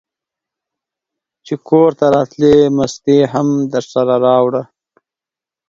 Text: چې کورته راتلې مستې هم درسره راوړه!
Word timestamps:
چې 1.45 1.53
کورته 1.67 2.05
راتلې 2.15 2.55
مستې 2.77 3.17
هم 3.33 3.47
درسره 3.73 4.15
راوړه! 4.25 4.63